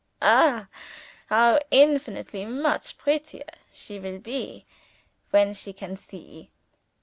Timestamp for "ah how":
0.23-1.59